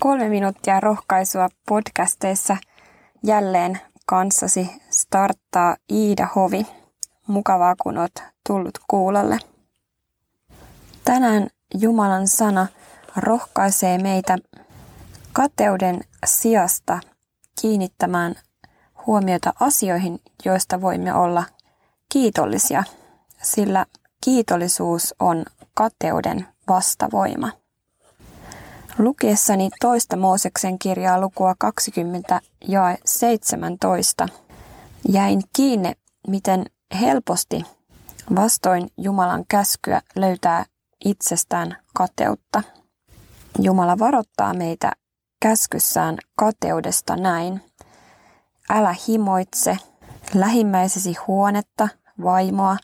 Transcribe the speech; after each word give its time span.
Kolme 0.00 0.28
minuuttia 0.28 0.80
rohkaisua 0.80 1.48
podcasteissa 1.68 2.56
jälleen 3.22 3.80
kanssasi 4.06 4.70
starttaa 4.90 5.76
Iida 5.92 6.28
Hovi. 6.36 6.66
Mukavaa, 7.26 7.74
kun 7.82 7.98
oot 7.98 8.12
tullut 8.46 8.78
kuulolle. 8.90 9.38
Tänään 11.04 11.48
Jumalan 11.74 12.28
sana 12.28 12.66
rohkaisee 13.16 13.98
meitä 13.98 14.38
kateuden 15.32 16.00
sijasta 16.26 17.00
kiinnittämään 17.60 18.34
huomiota 19.06 19.52
asioihin, 19.60 20.20
joista 20.44 20.80
voimme 20.80 21.14
olla 21.14 21.44
kiitollisia, 22.08 22.84
sillä 23.42 23.86
kiitollisuus 24.24 25.14
on 25.18 25.44
kateuden 25.74 26.46
vastavoima. 26.68 27.59
Lukiessani 29.00 29.70
toista 29.80 30.16
Mooseksen 30.16 30.78
kirjaa 30.78 31.20
lukua 31.20 31.54
20 31.58 32.40
ja 32.68 32.96
17 33.04 34.28
jäin 35.08 35.42
kiinni, 35.56 35.92
miten 36.28 36.64
helposti 37.00 37.62
vastoin 38.36 38.90
Jumalan 38.98 39.44
käskyä 39.48 40.00
löytää 40.16 40.64
itsestään 41.04 41.76
kateutta. 41.94 42.62
Jumala 43.58 43.98
varoittaa 43.98 44.54
meitä 44.54 44.92
käskyssään 45.42 46.16
kateudesta 46.36 47.16
näin. 47.16 47.60
Älä 48.70 48.94
himoitse 49.08 49.76
lähimmäisesi 50.34 51.14
huonetta, 51.26 51.88
vaimoa, 52.22 52.76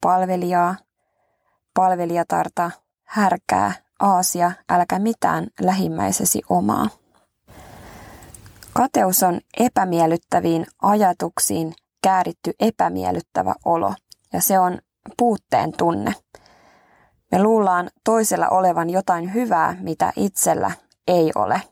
palvelijaa, 0.00 0.76
palvelijatarta, 1.74 2.70
härkää, 3.04 3.85
aasia, 4.00 4.52
älkä 4.70 4.98
mitään 4.98 5.46
lähimmäisesi 5.60 6.42
omaa. 6.48 6.88
Kateus 8.72 9.22
on 9.22 9.40
epämiellyttäviin 9.58 10.66
ajatuksiin 10.82 11.74
kääritty 12.02 12.52
epämiellyttävä 12.60 13.54
olo, 13.64 13.94
ja 14.32 14.40
se 14.40 14.58
on 14.58 14.78
puutteen 15.18 15.72
tunne. 15.72 16.14
Me 17.32 17.42
luullaan 17.42 17.90
toisella 18.04 18.48
olevan 18.48 18.90
jotain 18.90 19.34
hyvää, 19.34 19.76
mitä 19.80 20.12
itsellä 20.16 20.70
ei 21.08 21.32
ole. 21.34 21.62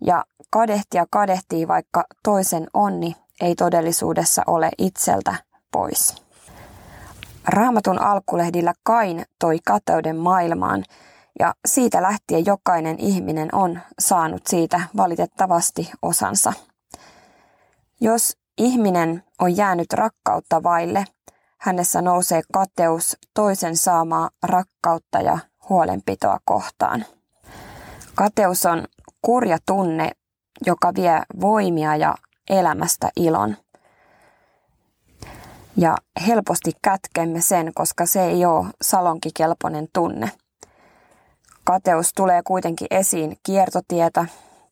Ja 0.00 0.24
kadehtia 0.50 1.06
kadehtii, 1.10 1.68
vaikka 1.68 2.04
toisen 2.22 2.66
onni 2.74 3.16
ei 3.40 3.54
todellisuudessa 3.54 4.42
ole 4.46 4.70
itseltä 4.78 5.34
pois. 5.72 6.22
Raamatun 7.48 8.00
alkulehdillä 8.00 8.72
Kain 8.82 9.24
toi 9.38 9.58
kateuden 9.66 10.16
maailmaan 10.16 10.84
ja 11.38 11.54
siitä 11.66 12.02
lähtien 12.02 12.46
jokainen 12.46 12.98
ihminen 12.98 13.54
on 13.54 13.80
saanut 13.98 14.46
siitä 14.46 14.80
valitettavasti 14.96 15.90
osansa. 16.02 16.52
Jos 18.00 18.36
ihminen 18.58 19.24
on 19.40 19.56
jäänyt 19.56 19.92
rakkautta 19.92 20.62
vaille, 20.62 21.04
hänessä 21.60 22.02
nousee 22.02 22.42
kateus 22.52 23.16
toisen 23.34 23.76
saamaa 23.76 24.30
rakkautta 24.42 25.20
ja 25.20 25.38
huolenpitoa 25.68 26.38
kohtaan. 26.44 27.04
Kateus 28.14 28.66
on 28.66 28.84
kurja 29.22 29.58
tunne, 29.66 30.10
joka 30.66 30.94
vie 30.94 31.22
voimia 31.40 31.96
ja 31.96 32.14
elämästä 32.50 33.10
ilon. 33.16 33.56
Ja 35.76 35.96
helposti 36.26 36.72
kätkemme 36.82 37.40
sen, 37.40 37.74
koska 37.74 38.06
se 38.06 38.24
ei 38.24 38.44
ole 38.44 38.66
salonkikelpoinen 38.82 39.88
tunne. 39.92 40.30
Kateus 41.68 42.12
tulee 42.16 42.42
kuitenkin 42.42 42.86
esiin 42.90 43.36
kiertotietä, 43.42 44.26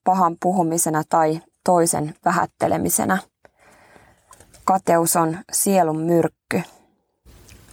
pahan 0.04 0.36
puhumisena 0.42 1.02
tai 1.08 1.40
toisen 1.64 2.14
vähättelemisenä. 2.24 3.18
Kateus 4.64 5.16
on 5.16 5.38
sielun 5.52 6.00
myrkky. 6.00 6.62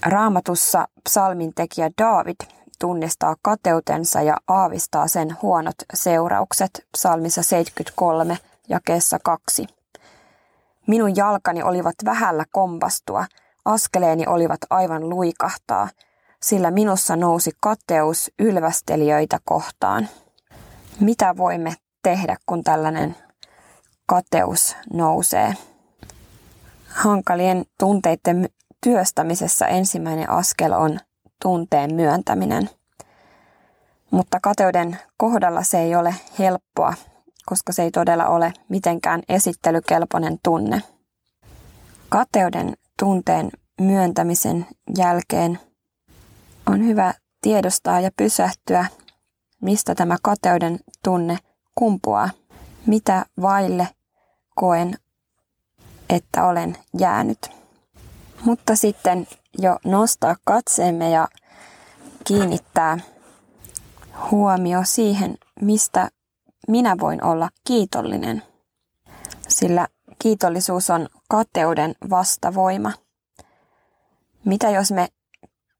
Raamatussa 0.05 0.87
psalmin 1.03 1.53
tekijä 1.53 1.89
David 2.01 2.35
tunnistaa 2.79 3.35
kateutensa 3.41 4.21
ja 4.21 4.37
aavistaa 4.47 5.07
sen 5.07 5.37
huonot 5.41 5.75
seuraukset 5.93 6.87
psalmissa 6.91 7.43
73 7.43 8.37
jakeessa 8.69 9.19
2. 9.23 9.67
Minun 10.87 11.15
jalkani 11.15 11.63
olivat 11.63 11.95
vähällä 12.05 12.45
kompastua, 12.51 13.25
askeleeni 13.65 14.27
olivat 14.27 14.59
aivan 14.69 15.09
luikahtaa, 15.09 15.89
sillä 16.43 16.71
minussa 16.71 17.15
nousi 17.15 17.51
kateus 17.59 18.31
ylvästelijöitä 18.39 19.39
kohtaan. 19.45 20.07
Mitä 20.99 21.37
voimme 21.37 21.73
tehdä, 22.03 22.37
kun 22.45 22.63
tällainen 22.63 23.15
kateus 24.05 24.75
nousee? 24.93 25.53
Hankalien 26.87 27.65
tunteiden 27.79 28.49
työstämisessä 28.83 29.67
ensimmäinen 29.67 30.29
askel 30.29 30.71
on 30.71 30.99
tunteen 31.41 31.95
myöntäminen. 31.95 32.69
Mutta 34.11 34.39
kateuden 34.41 34.97
kohdalla 35.17 35.63
se 35.63 35.79
ei 35.79 35.95
ole 35.95 36.15
helppoa, 36.39 36.93
koska 37.45 37.73
se 37.73 37.83
ei 37.83 37.91
todella 37.91 38.27
ole 38.27 38.53
mitenkään 38.69 39.21
esittelykelpoinen 39.29 40.37
tunne. 40.43 40.81
Kateuden 42.09 42.73
tunteen 42.99 43.51
myöntämisen 43.81 44.65
jälkeen 44.97 45.59
on 46.65 46.85
hyvä 46.85 47.13
tiedostaa 47.41 47.99
ja 47.99 48.11
pysähtyä, 48.17 48.85
mistä 49.61 49.95
tämä 49.95 50.17
kateuden 50.21 50.79
tunne 51.03 51.37
kumpuaa, 51.75 52.29
mitä 52.85 53.25
vaille 53.41 53.87
koen, 54.55 54.97
että 56.09 56.45
olen 56.45 56.77
jäänyt. 56.99 57.51
Mutta 58.45 58.75
sitten 58.75 59.27
jo 59.57 59.79
nostaa 59.85 60.35
katseemme 60.45 61.09
ja 61.09 61.27
kiinnittää 62.23 62.97
huomio 64.31 64.81
siihen, 64.85 65.37
mistä 65.61 66.09
minä 66.67 66.95
voin 66.99 67.23
olla 67.23 67.49
kiitollinen. 67.67 68.43
Sillä 69.47 69.87
kiitollisuus 70.19 70.89
on 70.89 71.09
kateuden 71.29 71.95
vastavoima. 72.09 72.91
Mitä 74.45 74.69
jos 74.69 74.91
me 74.91 75.07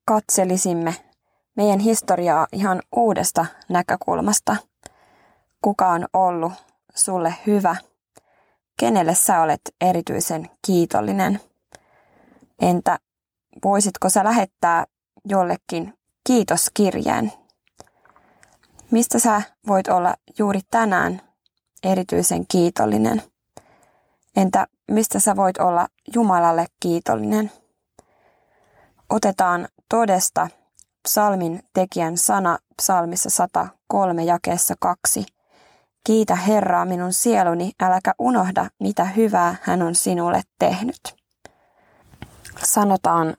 katselisimme 0.05 0.95
meidän 1.55 1.79
historiaa 1.79 2.47
ihan 2.51 2.81
uudesta 2.95 3.45
näkökulmasta? 3.69 4.55
Kuka 5.61 5.89
on 5.89 6.07
ollut 6.13 6.53
sulle 6.95 7.33
hyvä? 7.47 7.75
Kenelle 8.79 9.15
sä 9.15 9.41
olet 9.41 9.61
erityisen 9.81 10.49
kiitollinen? 10.65 11.39
Entä 12.61 12.99
voisitko 13.63 14.09
sä 14.09 14.23
lähettää 14.23 14.85
jollekin 15.25 15.93
kiitoskirjeen? 16.27 17.33
Mistä 18.91 19.19
sä 19.19 19.41
voit 19.67 19.87
olla 19.87 20.15
juuri 20.39 20.59
tänään 20.71 21.21
erityisen 21.83 22.47
kiitollinen? 22.47 23.23
Entä 24.35 24.67
mistä 24.91 25.19
sä 25.19 25.35
voit 25.35 25.57
olla 25.57 25.87
Jumalalle 26.15 26.65
kiitollinen? 26.79 27.51
Otetaan 29.09 29.67
todesta 29.93 30.47
psalmin 31.03 31.63
tekijän 31.73 32.17
sana 32.17 32.57
psalmissa 32.81 33.29
103 33.29 34.23
jakeessa 34.23 34.75
2. 34.79 35.25
Kiitä 36.03 36.35
Herraa 36.35 36.85
minun 36.85 37.13
sieluni, 37.13 37.71
äläkä 37.81 38.13
unohda, 38.19 38.69
mitä 38.79 39.05
hyvää 39.05 39.55
hän 39.61 39.81
on 39.81 39.95
sinulle 39.95 40.41
tehnyt 40.59 41.23
sanotaan, 42.65 43.37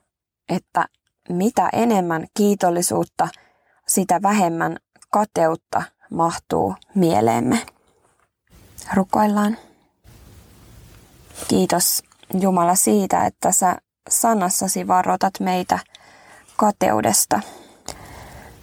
että 0.49 0.85
mitä 1.29 1.69
enemmän 1.73 2.27
kiitollisuutta, 2.37 3.27
sitä 3.87 4.21
vähemmän 4.21 4.77
kateutta 5.11 5.83
mahtuu 6.11 6.75
mieleemme. 6.95 7.65
Rukoillaan. 8.93 9.57
Kiitos 11.47 12.03
Jumala 12.39 12.75
siitä, 12.75 13.25
että 13.25 13.51
sä 13.51 13.75
sanassasi 14.09 14.87
varoitat 14.87 15.33
meitä 15.39 15.79
kateudesta 16.57 17.39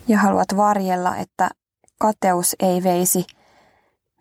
ja 0.09 0.19
haluat 0.19 0.57
varjella, 0.57 1.17
että 1.17 1.51
kateus 1.99 2.57
ei 2.61 2.83
veisi 2.83 3.27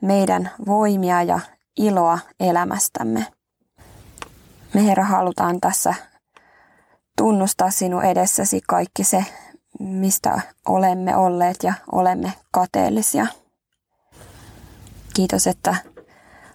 meidän 0.01 0.51
voimia 0.65 1.23
ja 1.23 1.39
iloa 1.77 2.19
elämästämme. 2.39 3.27
Me 4.73 4.85
Herra 4.85 5.03
halutaan 5.03 5.61
tässä 5.61 5.93
tunnustaa 7.17 7.71
sinun 7.71 8.03
edessäsi 8.03 8.61
kaikki 8.67 9.03
se, 9.03 9.25
mistä 9.79 10.41
olemme 10.67 11.15
olleet 11.17 11.57
ja 11.63 11.73
olemme 11.91 12.33
kateellisia. 12.51 13.27
Kiitos, 15.13 15.47
että 15.47 15.75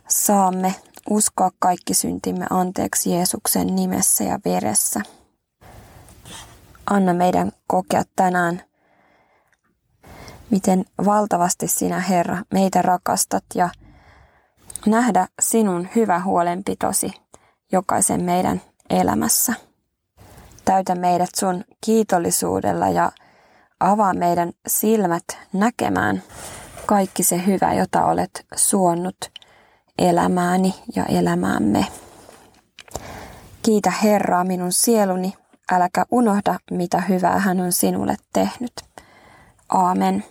saamme 0.08 0.74
uskoa 1.10 1.50
kaikki 1.58 1.94
syntimme 1.94 2.46
anteeksi 2.50 3.10
Jeesuksen 3.10 3.76
nimessä 3.76 4.24
ja 4.24 4.38
veressä. 4.44 5.00
Anna 6.90 7.14
meidän 7.14 7.52
kokea 7.66 8.02
tänään 8.16 8.62
miten 10.50 10.84
valtavasti 11.04 11.68
sinä 11.68 12.00
Herra 12.00 12.38
meitä 12.52 12.82
rakastat 12.82 13.44
ja 13.54 13.68
nähdä 14.86 15.28
sinun 15.40 15.88
hyvä 15.96 16.20
huolenpitosi 16.20 17.12
jokaisen 17.72 18.24
meidän 18.24 18.60
elämässä. 18.90 19.54
Täytä 20.64 20.94
meidät 20.94 21.30
sun 21.36 21.64
kiitollisuudella 21.84 22.88
ja 22.88 23.12
avaa 23.80 24.14
meidän 24.14 24.52
silmät 24.66 25.24
näkemään 25.52 26.22
kaikki 26.86 27.22
se 27.22 27.46
hyvä, 27.46 27.74
jota 27.74 28.04
olet 28.04 28.46
suonnut 28.54 29.16
elämääni 29.98 30.74
ja 30.96 31.04
elämäämme. 31.04 31.86
Kiitä 33.62 33.90
Herraa 33.90 34.44
minun 34.44 34.72
sieluni, 34.72 35.34
äläkä 35.72 36.04
unohda, 36.10 36.58
mitä 36.70 37.00
hyvää 37.00 37.38
hän 37.38 37.60
on 37.60 37.72
sinulle 37.72 38.16
tehnyt. 38.32 38.72
Aamen. 39.68 40.24